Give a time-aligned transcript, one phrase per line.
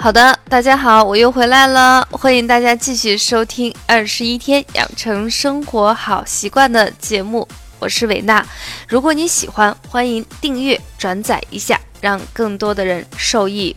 [0.00, 7.46] 好的，大家好，我又回来了，欢迎大家继续收听《二十一天养成生活好习惯》的节目，
[7.80, 8.46] 我是维娜。
[8.86, 13.74] 如果你喜欢，欢迎订阅、转载一下，让更多的人受益。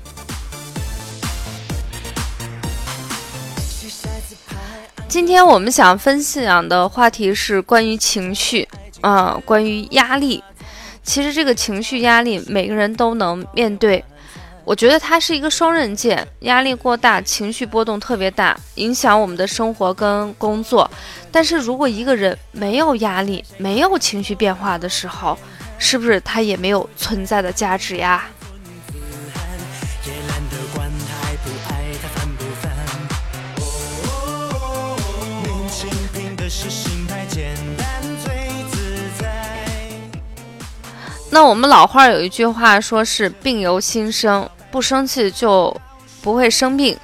[5.08, 8.70] 今天我们想分享的话题是关于情绪，
[9.02, 10.44] 啊，关于压力。
[11.02, 14.06] 其实这个情绪压力，每个人都能面对。
[14.64, 20.90] 我觉得它是一个双刃剑，压力过大，情绪波动特别大，影响我们的生活跟工作。
[21.32, 25.38] 但是如果一个人没有压力，没有情绪变化的时候，
[25.78, 28.26] 是不是他也没有存在的价值呀？
[41.34, 45.76] 那我们老话有一句话，说是病由心生，不生气就
[46.22, 46.98] 不会生病，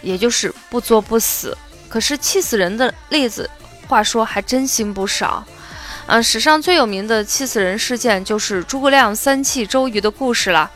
[0.00, 1.56] 也就是不作不死。
[1.86, 3.48] 可是气死人的例子，
[3.86, 5.44] 话说还真心不少。
[6.06, 10.70] 嗯，史上最有名的气死人事件就是诸葛亮三气周瑜的故事了。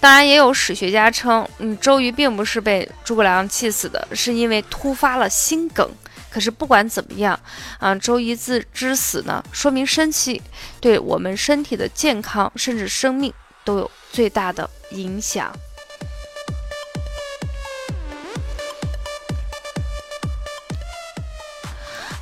[0.00, 5.88] 当然，也有史学家称，嗯，周瑜并不是被诸葛亮气死的，是因为突发了心梗。
[6.30, 7.38] 可是不管怎么样，
[7.78, 10.40] 啊，周一字之死呢，说明生气
[10.80, 13.32] 对我们身体的健康甚至生命
[13.64, 15.52] 都有最大的影响。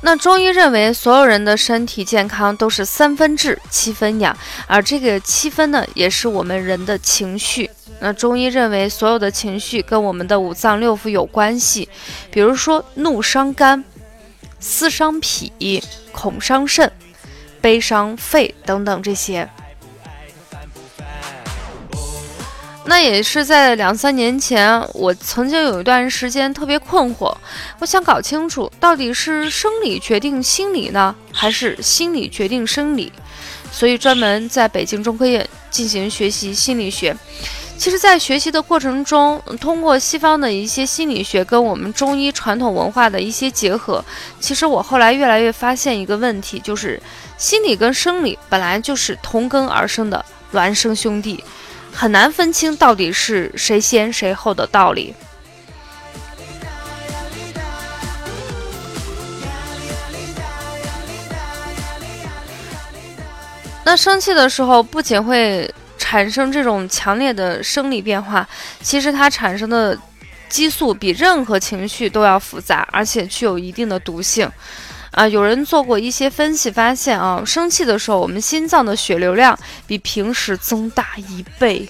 [0.01, 7.69] 那中医认为，所有人的身体健康都是三分治七分养，而这个七分呢，也是我们人的情绪。
[7.99, 11.89] 那中医认为，所有的情绪跟我们的五脏六腑有关系，
[12.31, 13.83] 比如说怒伤肝。
[14.59, 16.91] 思伤脾，恐伤肾，
[17.61, 19.49] 悲伤肺等等这些。
[22.85, 27.35] 那也是在两三年前，我曾经有一段时间特别困惑，
[27.79, 33.11] 我想搞清楚到底是生理决定心理呢，还是心理决定生理？
[33.71, 37.15] 所以专门在北京中科院进行学习心理学。
[37.79, 44.03] 其实，在学习的过程中，通过西方的一些心理学跟我们中医传统文化的一些结合，
[44.41, 47.01] 其实我后来越来越发现一个问题，就是
[47.37, 51.41] 心理跟生理本来就是同根而生的孪生兄弟，
[51.93, 55.15] 很难分清到底是谁先谁后的道理。
[63.85, 65.73] 那生气的时候，不仅会。
[66.09, 68.47] 产生这种强烈的生理变化，
[68.81, 69.95] 其实它产生的
[70.49, 74.49] 激素比任何情绪都要复杂，而且具有一定的毒性。
[75.11, 79.55] 啊，有人做过一些分析，发现啊，生气的时候，我们心脏的血流量
[79.85, 81.87] 比平时增大一倍。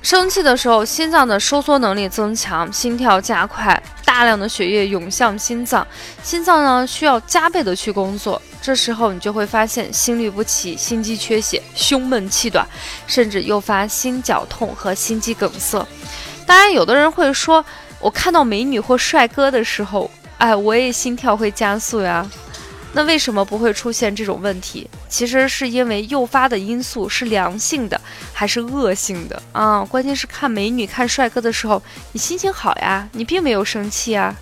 [0.00, 3.82] 生气的时候，心脏的收缩能力增强，心跳加快。
[4.14, 5.84] 大量的血液涌向心脏，
[6.22, 8.40] 心脏呢需要加倍的去工作。
[8.62, 12.64] 这时候你就会发现心律不齐、心肌缺血、胸闷气短，
[13.08, 15.84] 甚至诱发心绞痛和心肌梗塞。
[16.46, 17.64] 当然，有的人会说，
[17.98, 20.08] 我看到美女或帅哥的时候，
[20.38, 22.24] 哎，我也心跳会加速呀。
[22.96, 24.88] 那为什么不会出现这种问题？
[25.08, 28.00] 其实是因为诱发的因素是良性的
[28.32, 29.84] 还是恶性的啊？
[29.84, 31.82] 关键是看美女、看帅哥的时候，
[32.12, 34.36] 你心情好呀，你并没有生气啊。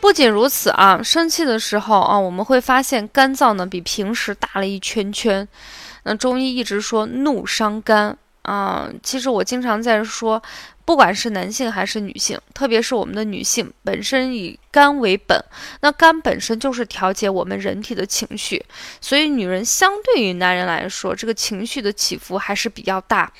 [0.00, 5.46] 不仅如此啊，生气的时候啊，我们会发现肝脏呢比平时大了一圈圈。
[6.04, 10.42] 那中医一直说怒伤肝啊，其实我经常在说。
[10.84, 15.42] 不管是男性还是女性，特别是我们的女性，本身以肝为本，
[15.80, 18.62] 那肝本身就是调节我们人体的情绪，
[19.00, 23.32] 所以女人相对于男人来说，这个情绪的起伏还是比较大。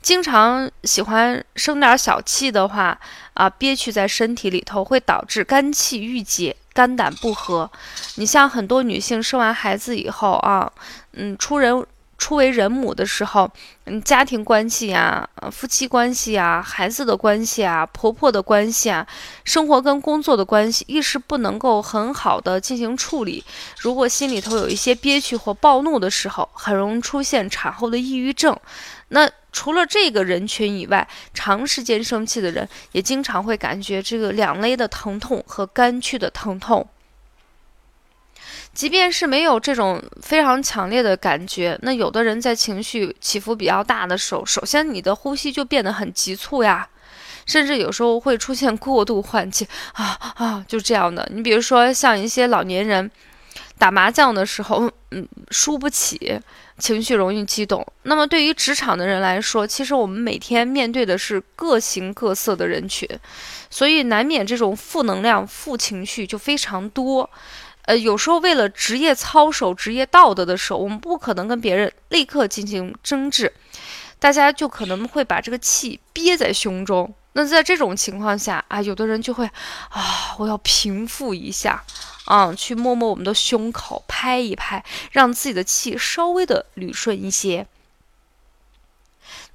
[0.00, 2.98] 经常喜欢生点小气的话，
[3.34, 7.70] 啊，憋屈在身体里头，会导致肝气郁结、肝胆不和。
[8.14, 10.72] 你像很多女性生完孩子以后啊，
[11.12, 11.84] 嗯，出人。
[12.18, 13.50] 初为人母的时候，
[13.84, 19.06] 嗯，家庭关系啊，夫妻关系啊，孩子的关系啊，婆婆的关系啊，
[19.44, 23.44] 生活跟工作的关系，一时不能够很好的进行处理。
[23.78, 28.58] 如果心里头有一些憋屈或暴怒的时候，很容易出现产后的抑郁症。
[29.08, 36.86] 那除了这个人群以外，长时间生气的人也经常会感觉这个两肋的疼痛和肝区的疼痛。
[38.76, 46.86] 即便是没有这种非常强烈的感觉，那有的人在情绪起伏比较大的时候，首先你的呼吸就变得很急促呀。
[47.46, 51.26] 甚至有时候会出现过度换气啊啊，就这样的。
[51.32, 53.08] 你比如说像一些老年人
[53.78, 56.38] 打麻将的时候，嗯，输不起，
[56.78, 57.86] 情绪容易激动。
[58.02, 63.08] 那么对于职场的人来说，其实我们每天面对的是各形各色的人群，
[63.70, 67.30] 所以难免这种负能量、负情绪就非常多。
[67.86, 73.52] 呃，有时候为了职业操守、职业道德的时候，我们不可能跟别人立刻进行争执，
[74.18, 77.14] 大家就可能会把这个气憋在胸中。
[77.32, 79.44] 那在这种情况下啊，有的人就会
[79.90, 81.84] 啊，我要平复一下，
[82.24, 87.66] 啊，去摸摸我们的胸口，拍一拍，让自己的气稍微的捋顺一些。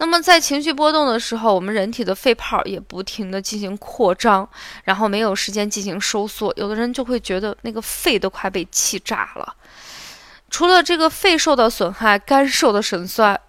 [0.01, 4.49] 那么在情绪波动的时候，我们人体的肺泡也不停的进行扩张，
[4.83, 6.51] 然后没有时间进行收缩。
[6.57, 9.55] 有的人就会觉得那个肺都快被气炸了。
[10.49, 13.39] 除了这个肺受到损害、肝受的损衰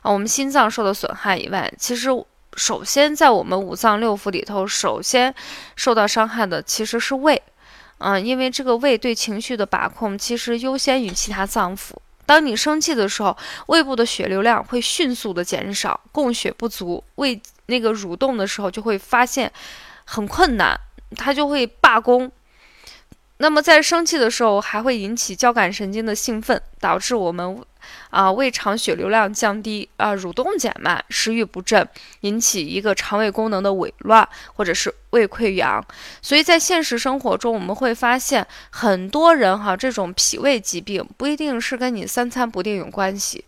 [0.00, 2.08] 啊，我们心脏受到损害以外，其实
[2.56, 5.32] 首先在我们五脏六腑里头，首先
[5.76, 7.40] 受到伤害的其实是胃，
[7.98, 11.94] 嗯，因为这个胃对情绪的把控其实优先于其他脏腑。
[12.32, 13.36] 当你生气的时候，
[13.66, 19.52] 胃部的血流量会迅速的减少，供血不足，胃那个蠕动的时候就会发现
[20.06, 20.74] 很困难，
[21.14, 22.32] 它就会罢工。
[23.36, 27.62] 那么在生气的时候，还会引起交感神经的兴奋，导致我们。
[28.10, 31.88] 啊，胃肠血流量降低啊，蠕动减慢，食欲不振，
[32.20, 35.84] 引起一个肠胃功能的紊乱，或者是胃溃疡。
[36.20, 43.44] 所以在现实生活中，我们会发现很多人哈，这种脾胃疾病不一定是跟你三餐不定有关系，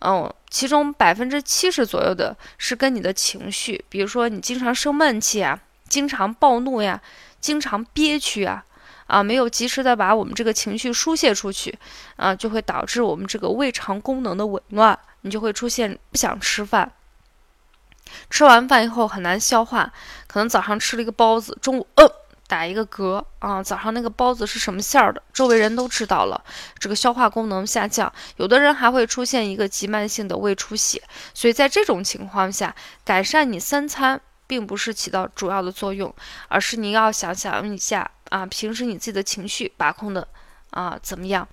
[0.00, 5.58] 嗯，其中百分之七十左右的是跟你的情绪，比如说你经常生闷气啊，
[5.88, 7.00] 经常暴怒呀，
[7.40, 8.64] 经常憋屈啊。
[9.10, 11.76] 啊，没有及时的把我们这个情绪疏泄出去，
[12.14, 16.92] 啊，就会导致我们这个胃肠功能的紊乱，你就会出现不想吃饭，
[18.30, 19.92] 吃完饭以后很难消化，
[20.28, 22.08] 可能早上吃了一个包子，中午呃
[22.46, 26.40] 打一个嗝啊，早上那个包子是什么馅儿的，周围人都知道了，
[26.78, 31.02] 这个消化功能下降，有的人还会出现一个急慢性的胃出血，
[31.34, 32.74] 所以在这种情况下，
[33.04, 36.14] 改善你三餐并不是起到主要的作用，
[36.48, 38.08] 而是你要想想一下。
[38.30, 40.26] 啊，平时你自己的情绪把控的
[40.70, 41.46] 啊怎么样？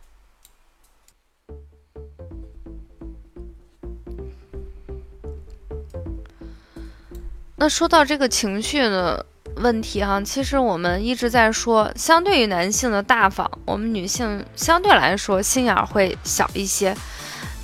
[7.60, 9.26] 那说到这个情绪的
[9.56, 16.96] 问题哈，其实我们一直在说，相对于男性的大方，我们女性相对来说心眼会小一些。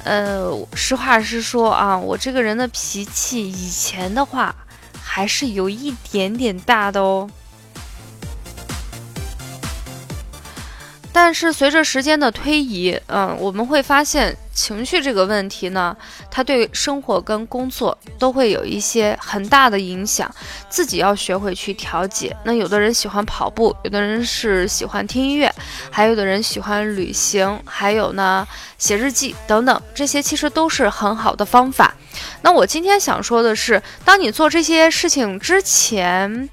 [0.03, 4.53] 呃，实话实说啊，我这个人的脾气以前的话
[4.99, 7.29] 还是有一点点大的哦。
[11.33, 15.97] 但是随着时间的推移，嗯，我们会发现情绪这个问题呢，
[16.29, 20.31] 它对生活跟工作都会有一些很大的影响，
[20.69, 22.37] 自己要学会去调节。
[22.43, 25.51] 那有的人喜欢跑步，有的人是喜欢听音乐，
[25.89, 28.47] 还有的人喜欢旅行，还有呢
[28.77, 31.95] 写日记等等，这些其实都是很好的方法。
[32.43, 36.47] 那我今天想说的是，当你做这些事情之前。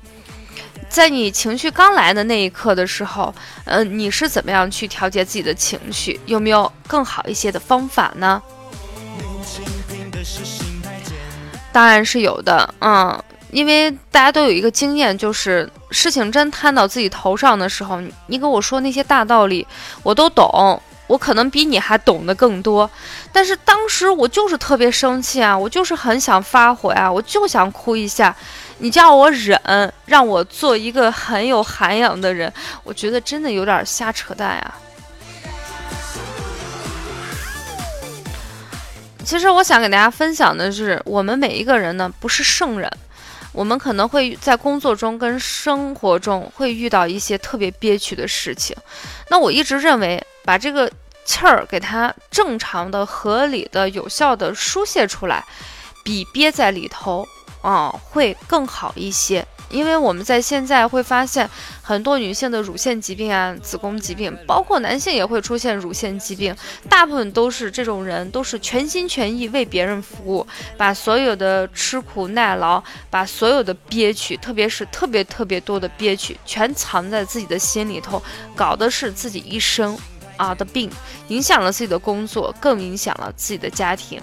[0.90, 3.32] 在你情绪刚来的那一刻的时候，
[3.64, 6.18] 嗯，你是怎么样去调节自己的情绪？
[6.26, 8.42] 有没有更好一些的方法呢？
[11.73, 19.64] 当然是有的，嗯，因为大家都有一个经验，就是事情真摊到自己头上的时候，你跟我说那些大道理，
[20.02, 22.90] 我都懂，我可能比你还懂得更多，
[23.32, 28.35] 但是当时我就是特别生气啊，我就是很想发火呀，我就想哭一下。
[28.82, 32.50] 你叫我忍，让我做一个很有涵养的人，
[32.82, 34.75] 我觉得真的有点瞎扯淡呀。
[39.22, 42.90] 其实我想给大家分享的是，我们每一个人呢不是圣人，
[43.52, 48.75] 我们可能会在工作中跟生活中会遇到一些特别憋屈的事情。
[49.28, 50.90] 那我一直认为，把这个
[51.26, 55.44] 气儿给它正常的、合理的、有效的疏泄出来，
[56.02, 57.28] 比憋在里头。
[57.62, 61.49] 啊，会更好一些，因为我们在现在会发现
[61.83, 66.57] 很多女性的乳腺疾病啊、子宫疾病，包括男性也会出现乳腺疾病，
[66.88, 78.23] 大部分都是这种人，都是全心全意为别人服务，把所有的吃苦耐劳，把所有的憋屈，特别是特别特别多的憋屈，全藏在自己的心里头，
[78.57, 79.97] 搞的是自己一生
[80.37, 80.90] 啊的病，
[81.29, 84.19] 影响了自己的工作，更影响了自己的家庭。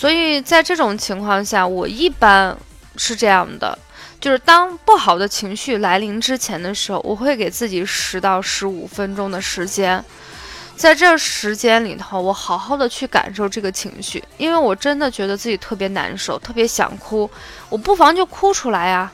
[0.00, 2.56] 所以在这种情况下，我一般
[2.96, 3.78] 是这样的，
[4.18, 10.02] 就是当不好的情绪来临之前的时候，我会给自己十到十五分钟的时间，
[10.74, 17.30] 在这时间里头，我好好的去感受这个情绪，因为我真的觉得自己特别难受，特别想哭，
[17.68, 19.12] 我不妨就哭出来呀。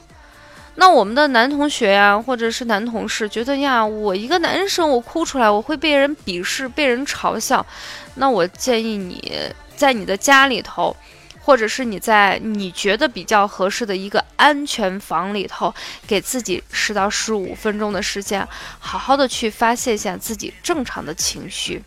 [0.77, 7.67] 那我们的男同学呀，或者是男同事，觉得呀，我一个男生，我哭出来，我会被人鄙视，被人嘲笑。
[8.15, 10.97] 那我建议你在你的家里头。
[11.39, 15.73] 或者是你在你觉得比较合适的一个安全房里头，
[16.05, 18.45] 给自己十到十五分钟的时间，
[18.81, 21.81] 好好的去发泄一下自己正常的情绪。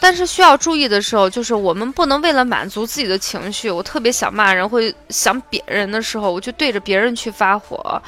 [0.00, 8.02] 但是需要注意的时候，就是我们不能为了满足自己的情绪，我特别想骂人，会想别人的时候，我就对着别人去发火。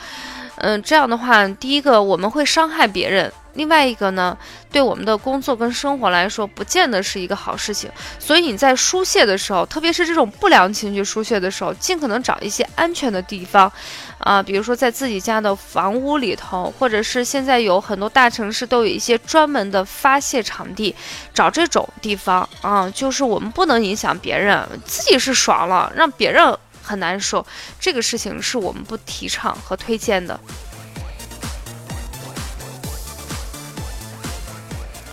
[0.58, 3.32] 嗯，这样的话，第一个我们会伤害别人。
[3.54, 4.36] 另外一个呢，
[4.70, 7.90] 对我们的工作跟生活来说，不见得是一个好事情。
[8.18, 13.72] 所以你在疏泄的时候，特别是这种不良情绪疏泄的时候，尽可能找一些安全的地方，
[14.18, 20.94] 啊，比如说在自己家的房屋里头，或者是现在有很多大城市都有一些专门的发泄场地，
[21.32, 26.54] 找这种地方啊，就是我们不能影响别人，自己是爽了，让别人
[26.86, 27.44] 很难受，
[27.80, 30.38] 这个事情是我们不提倡和推荐的。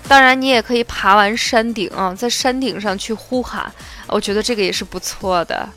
[0.08, 3.74] 当然，你也可以爬完山顶啊，在山顶上去呼喊，
[4.08, 5.68] 我觉得这个也是不错的。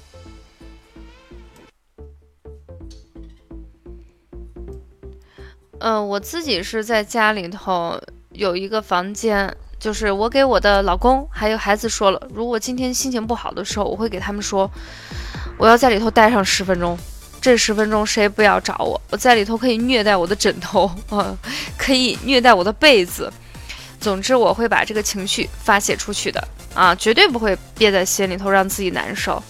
[5.78, 7.98] 嗯，我自己是在家里头
[8.32, 14.70] 有一个房间，就是我给我的老公还有孩子说了，如果今天心情不好的时候，我会给他们说，
[15.58, 16.98] 我要在里头待上十分钟，
[17.40, 21.36] 这十分钟谁不要找我，我在里头可以虐待我的枕头啊，
[21.78, 23.32] 可以虐待我的被子。
[23.98, 29.42] 总之，我会把这个情绪发泄出去的啊，绝对不会憋在心里头，让自己难受。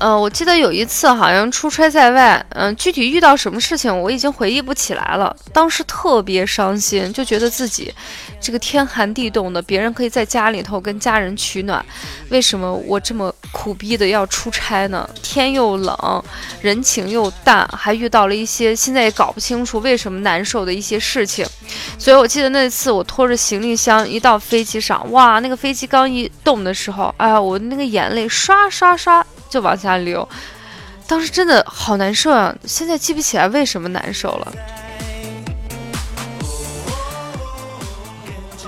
[0.00, 5.34] 嗯，我记得有一次好像出差在外，嗯，具体遇到什么事情我已经回忆不起来了。
[5.52, 7.92] 当时特别伤心，就觉得自己
[8.40, 11.84] 这个天寒地冻的，别人可以在家里头跟家人取暖，
[12.28, 15.08] 为什么我这么苦逼的要出差呢？
[15.22, 16.24] 天又冷，
[16.60, 21.44] 人情又淡，还遇到了一些现在也搞不清楚为什么难受的一些事情。
[21.98, 29.26] 所以我记得那次我拖着行李箱一到飞机上，哇，那个飞机刚一动的时候，哎呀，我那个眼泪刷刷刷。
[29.48, 30.28] 就往下流，
[31.06, 32.54] 当时真的好难受啊！
[32.64, 34.52] 现在记不起来为什么难受了。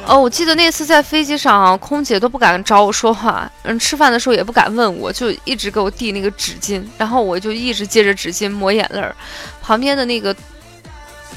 [0.07, 9.15] 哦，我记得那次在飞机上，空姐都不敢找我说话，嗯，吃饭的时候也不敢问我，就一直给我递那个纸巾，然后我就一直借着纸巾抹眼泪儿。
[9.63, 10.35] 旁边的那个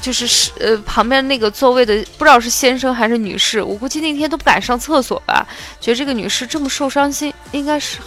[0.00, 5.46] 就是是呃，旁边那个座位的不知道是先生还是女士，我估计那天都不敢上厕所吧，
[5.80, 7.98] 觉得这个女士这么受伤心，应该是。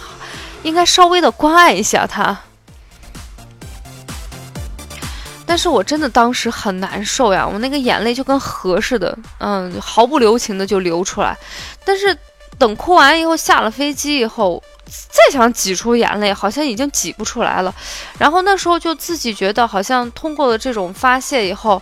[0.62, 2.36] 应该稍微的关爱一下他，
[5.46, 11.36] 但是我真的当时很难受呀，我那个眼泪就跟河似的，嗯，毫不留情的就流出来。
[11.84, 12.16] 但是
[12.58, 17.74] 等哭完以后，下了飞机以后，再想挤出眼泪，好像已经挤不出来了。
[18.18, 21.80] 然后那时候就自己觉得，好像通过了这种发泄以后。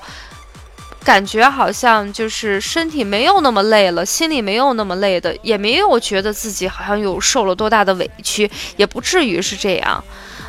[1.07, 10.03] 感觉好像就是身体没有那么累了，心里没有那么累的，也没有觉得自己好像有受了多大的委屈，也不至于是这样，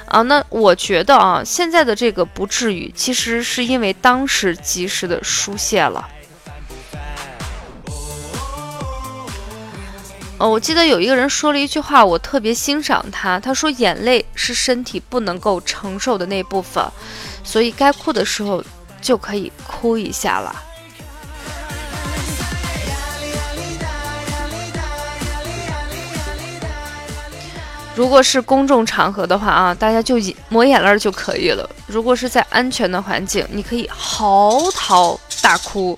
[0.08, 6.10] 啊，那我觉得啊，现在的这个不至于，其实是因为当时及时的疏泄了。
[10.40, 16.84] 哦，我记得有一个人说了一句话，我特别欣赏他，他说眼泪是身体不能够承受的那部分，
[17.44, 18.64] 所以该哭的时候。
[19.02, 20.64] 就可以哭一下了。
[27.96, 30.18] 如果是公众场合的话啊，大家就
[30.50, 31.68] 抹眼泪就可以了。
[31.88, 35.98] 如果是在安全的环境，你可以嚎啕大哭。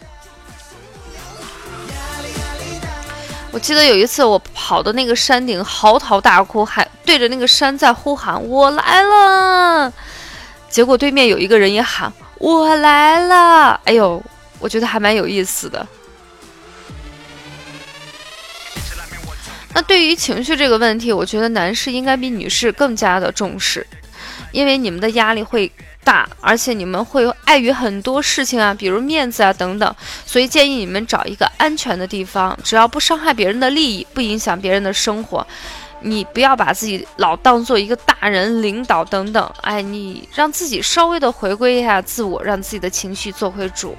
[3.51, 9.91] 我记得有一次我跑到那个山顶嚎啕大哭，还对着那个山在呼喊：“我来了！”
[10.70, 12.13] 结果对面有一个人也喊。
[12.39, 14.24] 我来了，哎呦，
[14.60, 15.86] 我觉得还蛮有意思的。
[19.72, 23.86] 那对于情绪这个问题，我觉得男士应该比女士更加的重视，
[24.51, 25.72] 因为你们的压力会
[26.03, 35.46] 大，而且你们会碍于很多事情啊，比如面子啊等等，所以建议你们找一个安全的地方，只要不伤害别人的利益，不影响别人的生活。
[36.01, 43.96] 你不要把自己老当做一个大人领导等等，哎，你让自己稍微的回归一下自我，让自己的情绪做回主。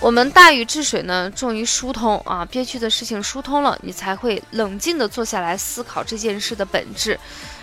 [0.00, 7.18] 我们大禹治水呢，重于疏通啊，憋屈的事情疏通了，你才会冷静的坐下来思考这件事的本质，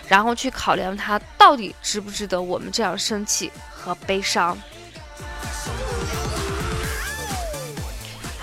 [0.06, 4.58] 然后去考量它到底值不值得我们这样生气和悲伤。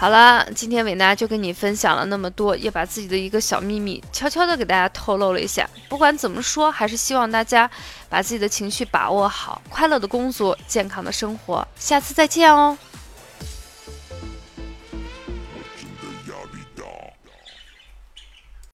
[0.03, 5.65] 好了，今天伟娜就跟你分享了那么多，也把自己的一个小秘密悄悄的给大家透露了一下。
[5.88, 7.72] 不管怎么说，还是希望大家
[8.10, 11.65] 把自己的情绪把握好，快乐的工作，健康的生活。
[11.77, 12.77] 下次再见哦。